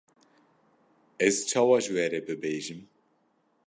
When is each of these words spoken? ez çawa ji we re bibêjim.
ez 1.27 1.35
çawa 1.49 1.77
ji 1.83 1.91
we 1.95 2.05
re 2.11 2.19
bibêjim. 2.25 2.81